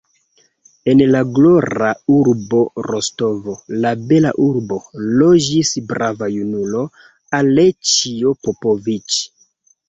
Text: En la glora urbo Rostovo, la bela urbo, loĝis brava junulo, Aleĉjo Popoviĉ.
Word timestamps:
En 0.91 1.01
la 1.15 1.19
glora 1.39 1.89
urbo 2.13 2.61
Rostovo, 2.87 3.55
la 3.85 3.91
bela 4.13 4.31
urbo, 4.47 4.79
loĝis 5.19 5.75
brava 5.93 6.31
junulo, 6.37 6.83
Aleĉjo 7.43 8.35
Popoviĉ. 8.49 9.21